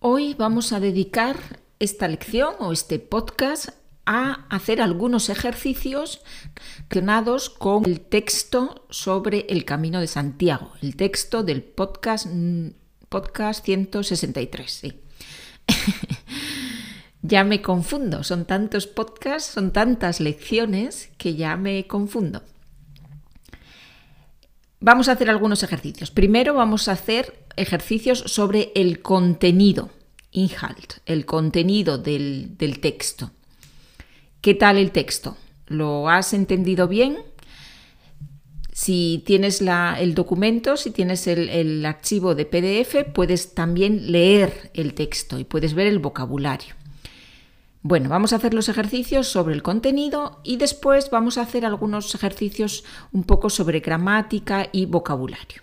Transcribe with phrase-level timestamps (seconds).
[0.00, 1.36] Hoy vamos a dedicar
[1.80, 3.70] esta lección o este podcast
[4.06, 6.20] a hacer algunos ejercicios
[6.88, 12.28] relacionados con el texto sobre el Camino de Santiago, el texto del podcast,
[13.08, 14.70] podcast 163.
[14.70, 15.00] Sí.
[17.22, 22.44] ya me confundo, son tantos podcasts, son tantas lecciones que ya me confundo.
[24.80, 26.10] Vamos a hacer algunos ejercicios.
[26.12, 29.90] Primero vamos a hacer ejercicios sobre el contenido,
[30.30, 33.32] Inhalt, el contenido del, texto.
[34.40, 35.36] ¿Qué tal el texto?
[35.66, 37.18] ¿Lo has entendido bien?
[38.72, 44.94] Si tienes el documento, si tienes el, el, archivo de PDF, puedes también leer el
[44.94, 46.76] texto y puedes ver el vocabulario.
[47.82, 52.14] Bueno, vamos a hacer los ejercicios sobre el contenido y después vamos a hacer algunos
[52.14, 55.62] ejercicios un poco sobre gramática y vocabulario.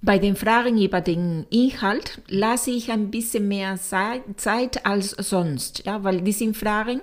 [0.00, 6.04] Bei den Fragen über den Inhalt lasse ich ein bisschen mehr Zeit als sonst, ja,
[6.04, 7.02] weil die sind Fragen,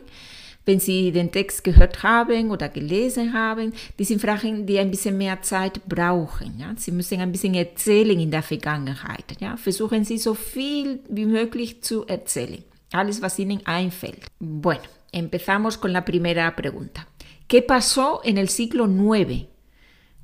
[0.65, 5.17] wenn Sie den Text gehört haben oder gelesen haben, die sind Fragen, die ein bisschen
[5.17, 6.57] mehr Zeit brauchen.
[6.57, 6.73] Ja.
[6.75, 9.39] Sie müssen ein bisschen erzählen in der Vergangenheit.
[9.39, 9.57] Ja.
[9.57, 12.63] Versuchen Sie so viel wie möglich zu erzählen.
[12.95, 14.27] Alles, was Ihnen einfällt.
[14.39, 17.09] Bueno, empezamos con la primera pregunta.
[17.45, 19.47] ¿Qué pasó en el siglo IX?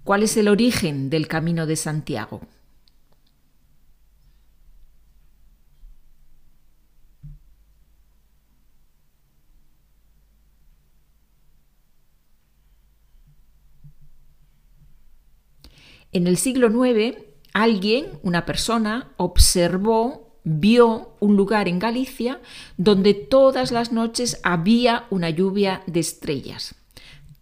[0.06, 2.40] ¿Cuál es el origen del Camino de Santiago?
[16.14, 17.18] En el siglo IX,
[17.54, 22.42] alguien, una persona, observó vio un lugar en Galicia
[22.78, 26.75] donde todas las noches había una lluvia de estrellas.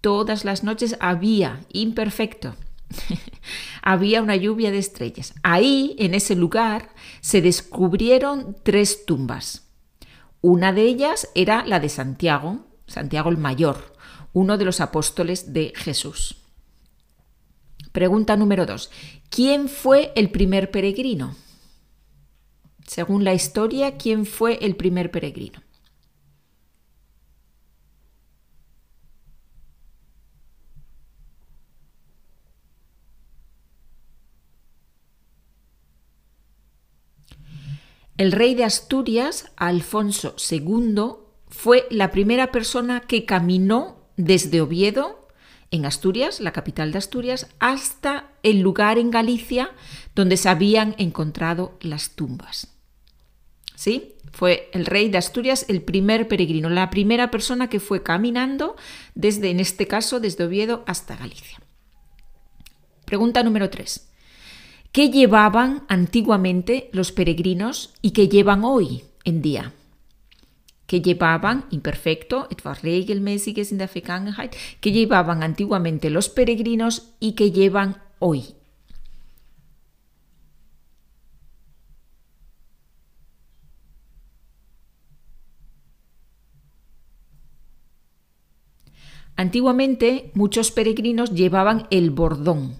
[0.02, 2.56] Todas las noches había, imperfecto,
[3.82, 5.34] había una lluvia de estrellas.
[5.44, 6.90] Ahí, en ese lugar,
[7.22, 9.68] se descubrieron tres tumbas.
[10.42, 13.94] Una de ellas era la de Santiago, Santiago el Mayor,
[14.32, 16.38] uno de los apóstoles de Jesús.
[17.92, 18.90] Pregunta número dos.
[19.30, 21.36] ¿Quién fue el primer peregrino?
[22.90, 25.62] Según la historia, ¿quién fue el primer peregrino?
[38.18, 40.96] El rey de Asturias, Alfonso II,
[41.48, 45.28] fue la primera persona que caminó desde Oviedo,
[45.70, 49.70] en Asturias, la capital de Asturias, hasta el lugar en Galicia
[50.16, 52.79] donde se habían encontrado las tumbas.
[53.80, 54.16] ¿Sí?
[54.34, 58.76] Fue el rey de Asturias el primer peregrino, la primera persona que fue caminando
[59.16, 61.60] desde, en este caso, desde Oviedo hasta Galicia.
[63.06, 64.10] Pregunta número 3.
[64.92, 69.72] ¿Qué llevaban antiguamente los peregrinos y qué llevan hoy en día?
[70.86, 77.52] ¿Qué llevaban, imperfecto, etwas regelmäßiges in der Vergangenheit, ¿Qué llevaban antiguamente los peregrinos y qué
[77.52, 78.59] llevan hoy
[89.40, 92.76] Antiguamente muchos peregrinos llevaban el bordón.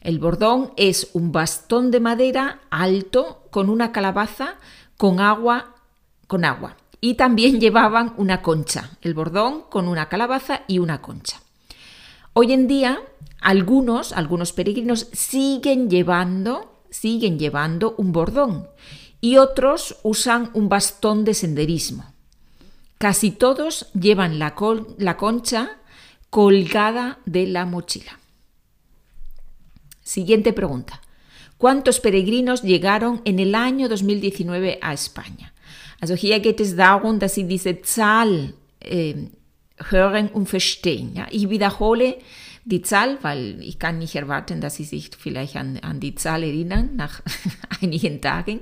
[0.00, 4.56] El bordón es un bastón de madera alto con una calabaza
[4.96, 5.76] con agua
[6.26, 6.76] con agua.
[7.00, 11.40] Y también llevaban una concha, el bordón con una calabaza y una concha.
[12.32, 12.98] Hoy en día
[13.40, 18.66] algunos, algunos peregrinos siguen llevando, siguen llevando un bordón
[19.20, 22.12] y otros usan un bastón de senderismo.
[22.98, 24.56] Casi todos llevan la,
[24.98, 25.78] la concha
[26.32, 28.18] colgada de la mochila.
[30.02, 31.02] Siguiente pregunta.
[31.58, 35.52] ¿Cuántos peregrinos llegaron en el año 2019 a España?
[36.00, 39.28] Also hier geht es darum, dass Sie diese Zahl äh,
[39.90, 41.14] hören und verstehen.
[41.14, 41.26] Ja?
[41.30, 42.16] Ich wiederhole
[42.64, 46.44] die Zahl, weil ich kann nicht erwarten, dass Sie sich vielleicht an, an die Zahl
[46.44, 47.20] erinnern nach
[47.82, 48.60] einigen Tagen.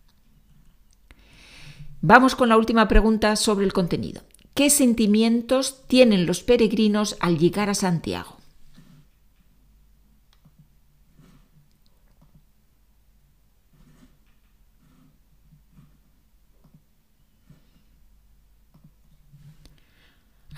[2.01, 4.23] Vamos con la última pregunta sobre el contenido.
[4.55, 8.42] ¿Qué sentimientos tienen los peregrinos al llegar a Santiago?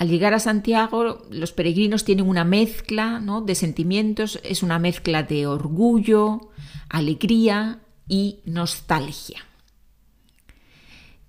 [0.04, 5.46] Al llegar a Santiago, los peregrinos tienen una mezcla de sentimientos, es una mezcla de
[5.46, 6.50] orgullo,
[6.90, 9.46] alegría y nostalgia.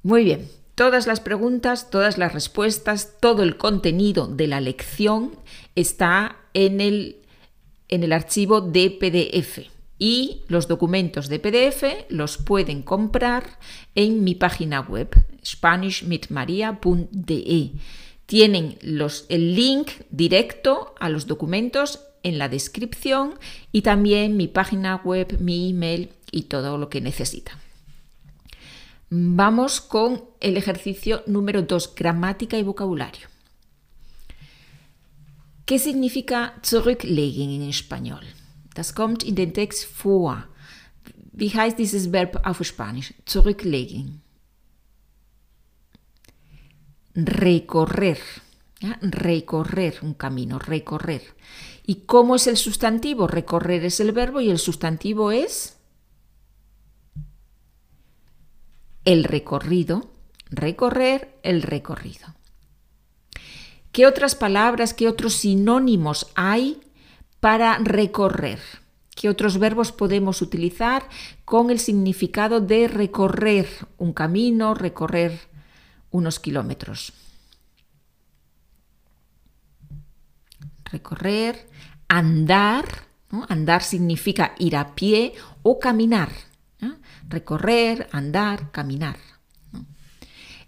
[0.04, 5.32] Muy bien, todas las preguntas, todas las respuestas, todo el contenido de la lección
[5.76, 7.22] está en el,
[7.88, 13.58] en el archivo de PDF y los documentos de PDF los pueden comprar
[13.96, 17.72] en mi página web spanishmitmaria.de
[18.26, 23.36] tienen los, el link directo a los documentos en la descripción
[23.72, 27.60] y también mi página web, mi email y todo lo que necesitan.
[29.10, 33.28] Vamos con el ejercicio número 2, gramática y vocabulario.
[35.66, 38.24] ¿Qué significa zurücklegen en español?
[38.76, 40.48] Das kommt in den Text vor.
[41.32, 43.14] Wie heißt dieses Verb auf Spanisch?
[43.26, 44.22] Zurücklegen
[47.16, 48.20] recorrer.
[49.02, 51.22] Recorrer un camino, recorrer.
[51.88, 53.28] ¿Y cómo es el sustantivo?
[53.28, 55.78] Recorrer es el verbo y el sustantivo es
[59.06, 60.12] el recorrido.
[60.50, 62.36] Recorrer el recorrido.
[63.92, 66.82] ¿Qué otras palabras, qué otros sinónimos hay
[67.40, 68.60] para recorrer?
[69.16, 71.08] ¿Qué otros verbos podemos utilizar
[71.46, 73.68] con el significado de recorrer
[73.98, 75.55] un camino, recorrer
[76.16, 77.12] unos kilómetros.
[80.86, 81.68] Recorrer,
[82.08, 82.86] andar,
[83.50, 86.30] andar significa ir a pie o caminar.
[87.28, 89.18] Recorrer, andar, caminar.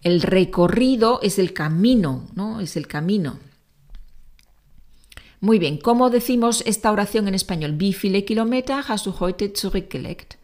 [0.01, 2.59] El recorrido es el camino, ¿no?
[2.59, 3.39] Es el camino.
[5.39, 7.77] Muy bien, ¿cómo decimos esta oración en español?
[7.77, 10.38] Wie viele Kilometer hast du heute zurückgelegt?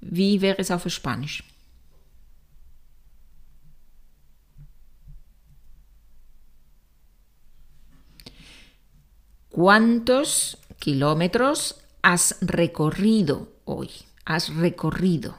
[0.00, 1.44] Wie wäre es auf Spanisch?
[9.52, 13.90] ¿Cuántos kilómetros has recorrido hoy?
[14.24, 15.34] Has recorrido.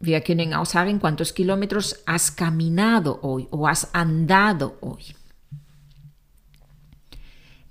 [0.00, 5.16] Wir können auch sagen, cuántos kilómetros has caminado hoy o has andado hoy.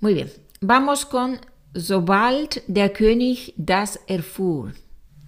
[0.00, 1.38] Muy bien, vamos con
[1.74, 4.72] sobald der König das erfuhr.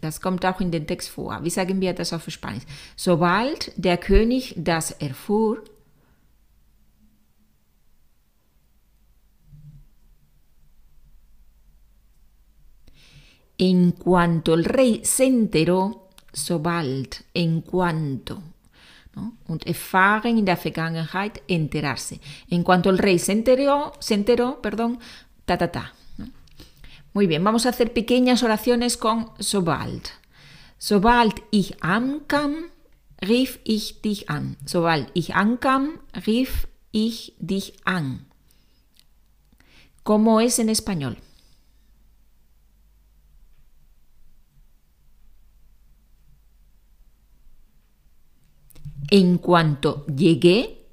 [0.00, 1.38] Das kommt auch in den Text vor.
[1.44, 2.64] Wie sagen wir das auf Spanisch?
[2.96, 5.62] Sobald der König das erfuhr,
[13.62, 18.42] En cuanto el rey se enteró, sobald, en cuanto.
[19.14, 19.36] ¿no?
[19.48, 22.22] Und erfahren in der Vergangenheit, enterarse.
[22.48, 24.98] En cuanto el rey se enteró, se enteró, perdón,
[25.44, 25.92] ta ta ta.
[27.12, 30.08] Muy bien, vamos a hacer pequeñas oraciones con sobald.
[30.78, 32.70] Sobald ich ankam,
[33.18, 34.56] rief ich dich an.
[34.64, 38.26] Sobald ich ankam, rief ich dich an.
[40.02, 41.18] ¿Cómo es en español?
[49.10, 50.86] En cuanto llegué,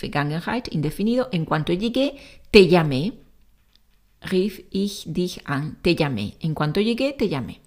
[0.00, 2.16] Vergangenheit, indefinido, en cuanto llegué,
[2.50, 3.12] te llamé.
[4.22, 6.36] Rief ich dich an, te llamé.
[6.40, 7.60] En cuanto llegué, te llamé.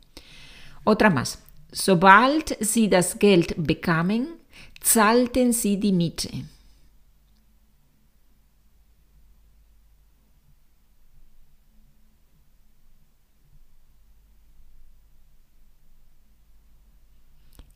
[0.84, 1.40] Otra más.
[1.72, 4.36] Sobald Sie das Geld bekamen,
[4.84, 6.30] zahlten Sie die Miete.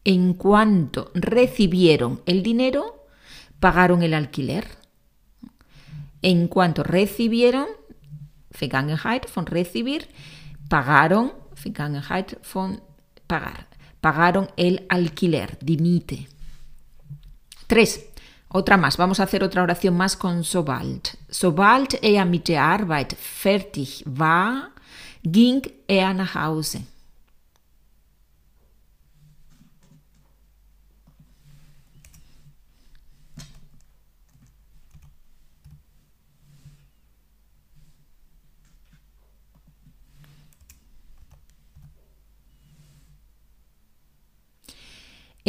[0.07, 3.05] En cuanto recibieron el dinero,
[3.59, 4.65] pagaron el alquiler.
[6.21, 7.67] En cuanto recibieron,
[8.57, 10.07] Vergangenheit von recibir,
[10.69, 12.81] Pagaron, Vergangenheit von
[13.27, 13.67] pagar.
[13.99, 16.29] Pagaron el alquiler, die Miete.
[17.67, 18.05] Tres.
[18.47, 18.95] Otra más.
[18.95, 21.17] Vamos a hacer otra oración más con sobald.
[21.29, 24.71] Sobald er mit der Arbeit fertig war,
[25.21, 26.83] ging er nach Hause.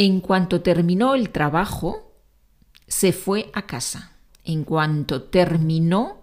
[0.01, 2.13] En cuanto terminó el trabajo,
[2.87, 4.13] se fue a casa.
[4.45, 6.21] En cuanto terminó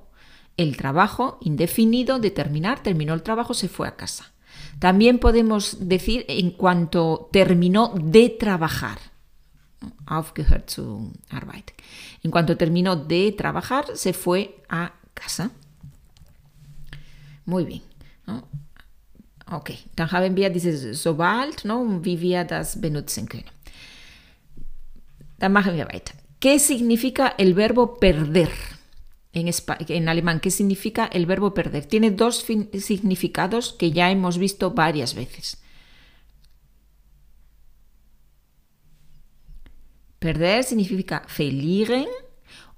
[0.57, 4.33] el trabajo, indefinido de terminar, terminó el trabajo, se fue a casa.
[4.79, 8.99] También podemos decir en cuanto terminó de trabajar.
[10.07, 11.77] Aufgehört zu arbeiten.
[12.23, 15.51] En cuanto terminó de trabajar, se fue a casa.
[17.45, 17.83] Muy bien.
[19.49, 22.03] Ok, dann haben wir dieses sobald, ¿no?
[22.03, 23.56] wir das benutzen können.
[26.39, 28.51] ¿Qué significa el verbo perder?
[29.33, 29.51] En,
[29.89, 31.85] en, alemán, ¿qué significa el verbo perder?
[31.85, 32.45] Tiene dos
[32.79, 35.59] significados que ya hemos visto varias veces.
[40.19, 42.07] Perder significa verlieren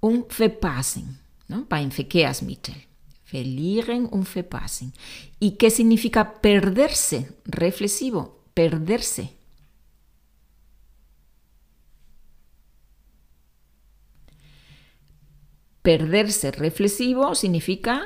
[0.00, 1.66] und verpassen, ¿no?
[1.68, 2.74] beim Verkehrsmittel.
[3.24, 4.92] Verlieren und verpassen.
[5.38, 7.28] ¿Y qué significa perderse?
[7.44, 9.37] Reflexivo, perderse.
[15.88, 18.02] Perderse reflexivo significa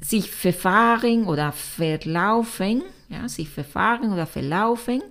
[0.00, 5.02] sich verfahren oder verlaufen, ja, sich verfahren oder verlaufen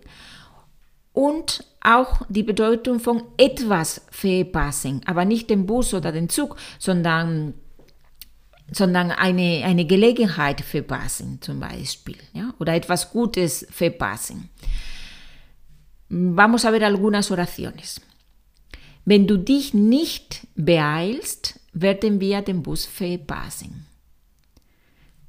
[1.12, 7.53] und auch die Bedeutung von etwas verpassen, aber nicht den Bus oder den Zug, sondern,
[8.72, 14.50] sondern eine, eine Gelegenheit verpassen zum Beispiel ja, oder etwas Gutes verpassen.
[16.08, 18.00] Vamos a ver algunas oraciones.
[19.10, 23.88] Wenn du dich nicht beeilst, werden wir den Bus verpassen.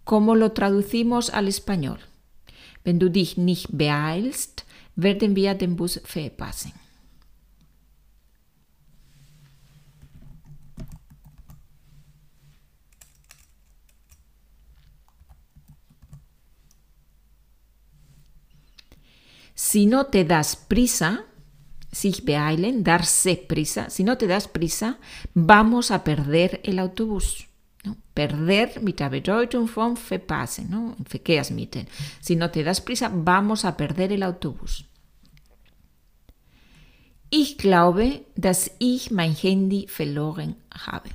[0.04, 2.00] ¿Cómo lo traducimos al español?
[2.82, 4.66] Wenn du dich nicht beeilst,
[4.96, 6.72] werden wir den Bus verpassen.
[19.54, 21.27] Si no te das prisa,
[22.00, 23.90] sich beeilen, darse prisa.
[23.90, 24.98] Si no te das prisa,
[25.34, 27.46] vamos a perder el autobús.
[27.84, 27.96] ¿no?
[28.14, 30.96] Perder mit der Bedeutung von verpassen, ¿no?
[31.04, 31.86] Verkehrsmittel.
[32.20, 34.84] Si no te das prisa, vamos a perder el autobús.
[37.30, 41.10] Ich glaube, dass ich mein Handy verloren habe.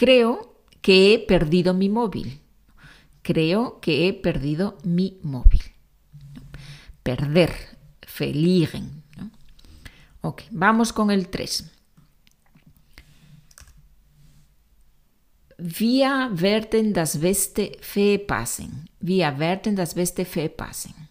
[0.00, 2.40] Creo que he perdido mi móvil.
[3.20, 5.60] Creo que he perdido mi móvil.
[7.02, 7.52] Perder,
[8.18, 9.02] verlieren.
[10.22, 11.70] Ok, vamos con el 3.
[15.58, 18.88] Wir werden das Beste verpassen.
[19.00, 21.09] Wir werden das Beste verpassen.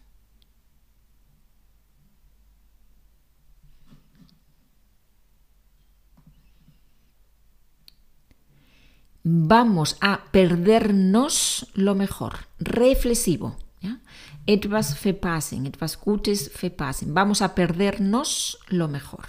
[9.29, 12.47] Vamos a perdernos lo mejor.
[12.59, 13.57] Reflexivo.
[13.81, 13.99] ¿ya?
[14.45, 17.13] Etwas verpassen, etwas Gutes verpassen.
[17.13, 19.25] Vamos a perdernos lo mejor.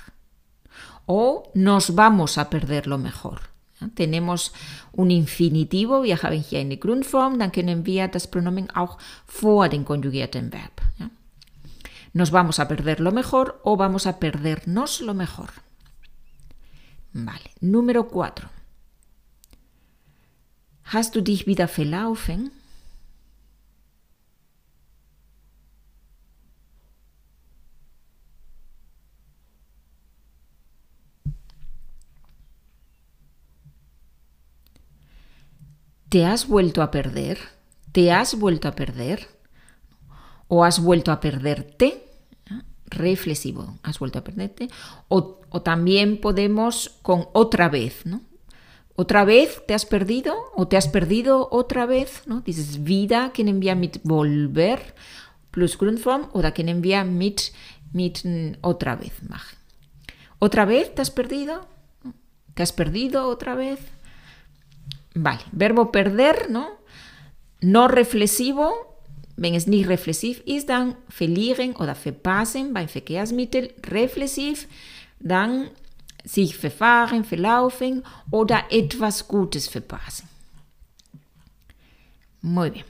[1.07, 3.51] O nos vamos a perder lo mejor.
[3.95, 4.53] Tenemos
[4.93, 9.87] un infinitivo, wir haben hier eine Grundform, dann können wir das Pronomen auch vor dem
[9.87, 10.83] konjugierten Verb.
[10.99, 11.11] ¿ya?
[12.13, 15.51] Nos vamos a perder lo mejor o vamos a perdernos lo mejor.
[17.13, 18.60] Vale, número 4.
[20.93, 22.51] Hast du dich wieder verlaufen?
[36.09, 37.39] ¿Te has vuelto a perder?
[37.93, 39.29] ¿Te has vuelto a perder?
[40.49, 42.05] ¿O has vuelto a perderte?
[42.87, 44.69] Reflexivo, has vuelto a perderte.
[45.07, 48.23] O, o también podemos con otra vez, ¿no?
[49.01, 50.35] ¿Otra vez te has perdido?
[50.55, 52.21] ¿O te has perdido otra vez?
[52.27, 52.43] ¿no?
[52.43, 54.79] Dieses wieder können wir mit volver
[55.51, 57.55] plus Grundform oder können wir mit,
[57.95, 58.23] mit
[58.61, 59.57] otra vez machen.
[60.39, 61.67] ¿Otra vez te has perdido?
[62.53, 63.81] ¿Te has perdido otra vez?
[65.15, 66.69] Vale, verbo perder, ¿no?
[67.63, 68.99] No reflexivo,
[69.35, 73.73] wenn es nicht reflexiv ist, dann verlieren oder verpassen beim Verkehrsmittel.
[73.83, 74.69] Reflexiv,
[75.21, 75.71] dann
[76.25, 80.29] sich verfahren, verlaufen oder etwas Gutes verpassen.
[82.43, 82.85] Muy bien.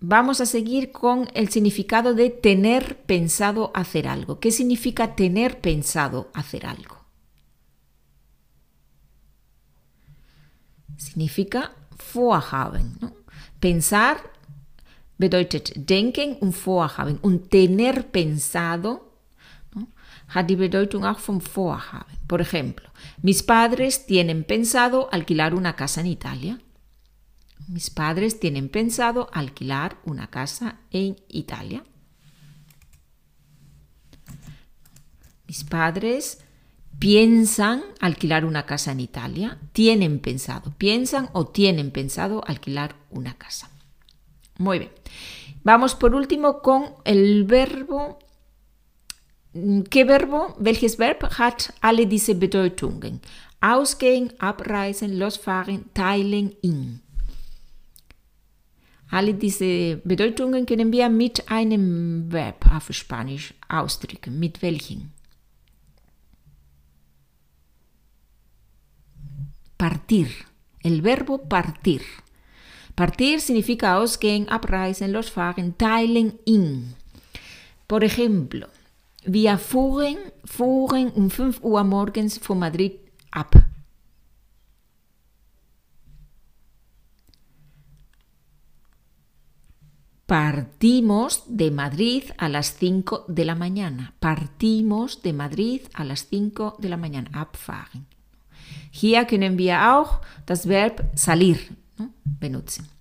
[0.00, 4.38] Vamos a seguir con el significado de tener pensado hacer algo.
[4.38, 6.96] ¿Qué significa tener pensado hacer algo?
[10.96, 11.72] Significa
[12.12, 12.98] vorhaben.
[13.58, 14.18] Pensar
[15.16, 17.18] bedeutet denken und vorhaben.
[17.22, 19.07] Und tener pensado.
[20.34, 22.16] Die Bedeutung auch vom Vorhaben.
[22.26, 22.88] Por ejemplo,
[23.22, 26.58] mis padres tienen pensado alquilar una casa en Italia.
[27.66, 31.84] Mis padres tienen pensado alquilar una casa en Italia.
[35.46, 36.38] Mis padres
[36.98, 39.58] piensan alquilar una casa en Italia.
[39.72, 43.70] Tienen pensado, piensan o tienen pensado alquilar una casa.
[44.58, 44.92] Muy bien.
[45.62, 48.18] Vamos por último con el verbo.
[49.90, 50.54] ¿Qué verbo?
[50.58, 53.20] Welches Verb hat alle diese Bedeutungen?
[53.60, 57.00] Ausgehen, abreisen, losfahren, teilen, in.
[59.10, 64.38] Alle diese Bedeutungen können wir mit einem Verb auf Spanisch ausdrücken.
[64.38, 65.12] Mit welchen?
[69.78, 70.28] Partir.
[70.82, 72.02] El verbo partir.
[72.94, 76.94] Partir significa ausgehen, abreisen, losfahren, teilen, in.
[77.86, 78.66] Por ejemplo,
[79.32, 82.98] wir fuhren, fuhren um 5 Uhr morgens von Madrid
[83.30, 83.54] ab.
[90.26, 94.12] Partimos de Madrid a las 5 de la mañana.
[94.20, 97.30] Partimos de Madrid a las 5 de la mañana.
[97.32, 98.06] Abfahren.
[98.90, 101.58] Hier können wir auch das Verb salir
[102.40, 102.97] benutzen.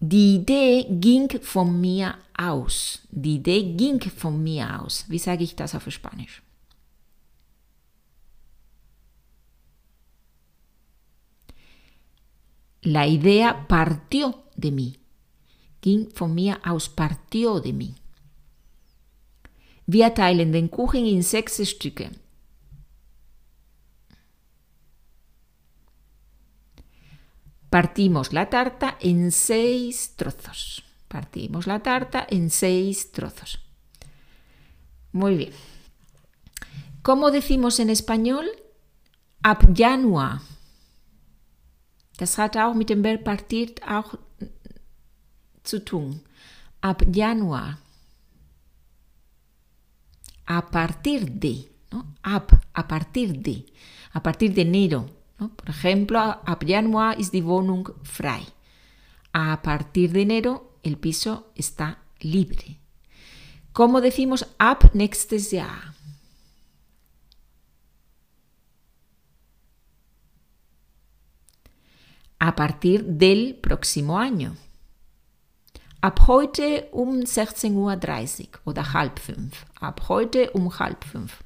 [0.00, 3.00] Die Idee ging von mir aus.
[3.10, 5.04] Die Idee ging von mir aus.
[5.08, 6.42] Wie sage ich das auf Spanisch?
[12.82, 14.96] La idea partió de mí.
[15.80, 17.94] Ging von mir aus, partió de mí.
[19.86, 22.10] Wir teilen den Kuchen in sechs Stücke.
[27.70, 30.84] Partimos la tarta en seis trozos.
[31.08, 33.60] Partimos la tarta en seis trozos.
[35.12, 35.52] Muy bien.
[37.02, 38.46] ¿Cómo decimos en español?
[39.42, 40.40] Ab Januar.
[42.18, 43.26] Das hat auch mit dem Verb
[43.86, 44.18] auch
[45.62, 46.20] zu tun.
[46.80, 47.78] Ab Januar.
[50.46, 51.68] A partir de.
[52.22, 53.66] Ab, a partir de.
[54.12, 55.17] A partir de enero.
[55.38, 55.48] ¿No?
[55.50, 58.44] Por ejemplo, ab Januar ist die Wohnung frei.
[59.32, 62.78] A partir de enero el piso está libre.
[63.72, 65.94] ¿Cómo decimos ab nächstes Jahr?
[72.40, 74.56] A partir del próximo año.
[76.00, 79.66] Ab heute um 16.30 Uhr oder halb fünf.
[79.80, 81.42] Ab heute um halb fünf.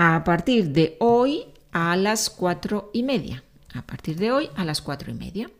[0.00, 3.42] A partir de hoy a las cuatro y media.
[3.74, 5.50] A partir de hoy a las cuatro y media.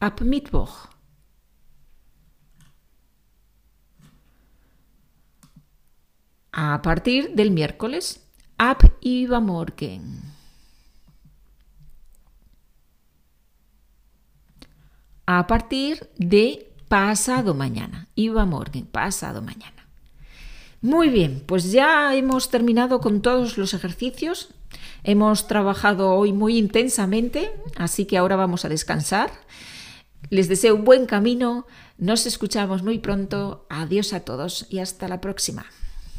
[0.00, 0.88] Ab Mittwoch.
[6.50, 8.28] A partir del miércoles.
[8.58, 10.22] Ab übermorgen.
[15.24, 18.08] A partir de pasado mañana.
[18.16, 19.87] Übermorgen, pasado mañana.
[20.80, 24.54] Muy bien, pues ya hemos terminado con todos los ejercicios.
[25.02, 29.32] Hemos trabajado hoy muy intensamente, así que ahora vamos a descansar.
[30.30, 33.66] Les deseo un buen camino, nos escuchamos muy pronto.
[33.70, 35.66] Adiós a todos y hasta la próxima.